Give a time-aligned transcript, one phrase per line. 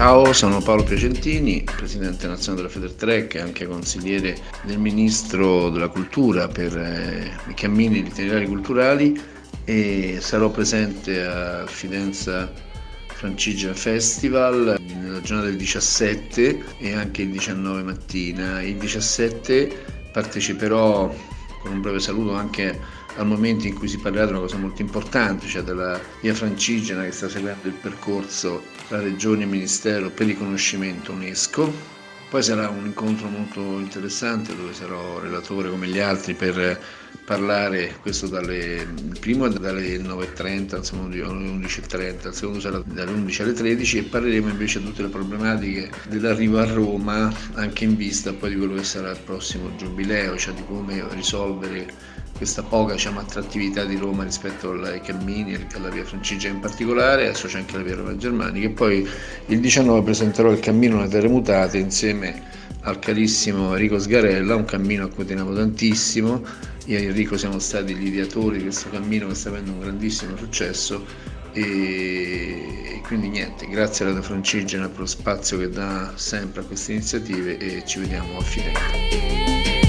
[0.00, 6.48] Ciao, sono Paolo Piacentini, presidente nazionale della Federtrek e anche consigliere del Ministro della Cultura
[6.48, 9.20] per eh, i cammini e gli itinerari culturali
[9.62, 12.50] e sarò presente al Fidenza
[13.08, 18.62] Francigena Festival nella giornata del 17 e anche il 19 mattina.
[18.62, 19.70] Il 17
[20.14, 21.14] parteciperò
[21.60, 22.80] con un breve saluto anche
[23.16, 27.04] al momento in cui si parlerà di una cosa molto importante, cioè della via francigena
[27.04, 31.98] che sta seguendo il percorso tra regione e ministero per riconoscimento UNESCO.
[32.30, 36.80] Poi sarà un incontro molto interessante dove sarò relatore come gli altri per
[37.24, 43.10] parlare, questo dalle, il primo dalle 9.30, il secondo alle 11.30, il secondo sarà dalle
[43.10, 47.96] 11 alle 13 e parleremo invece di tutte le problematiche dell'arrivo a Roma anche in
[47.96, 51.92] vista poi di quello che sarà il prossimo giubileo, cioè di come risolvere
[52.40, 57.24] questa poca diciamo, attrattività di Roma rispetto ai cammini e alla via Francigena in particolare,
[57.26, 59.06] adesso c'è anche la via Roma Germanica e poi
[59.48, 62.42] il 19 presenterò il cammino alle terre mutate insieme
[62.84, 66.42] al carissimo Enrico Sgarella, un cammino a cui teniamo tantissimo,
[66.86, 70.34] io e Enrico siamo stati gli ideatori di questo cammino che sta avendo un grandissimo
[70.34, 71.04] successo
[71.52, 77.58] e quindi niente, grazie alla Francigena per lo spazio che dà sempre a queste iniziative
[77.58, 79.79] e ci vediamo a Firenze.